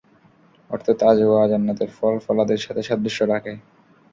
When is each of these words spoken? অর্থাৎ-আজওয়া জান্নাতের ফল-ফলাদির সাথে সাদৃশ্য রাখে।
অর্থাৎ-আজওয়া 0.71 1.41
জান্নাতের 1.47 1.89
ফল-ফলাদির 1.97 2.57
সাথে 2.57 2.81
সাদৃশ্য 2.83 3.19
রাখে। 3.25 3.53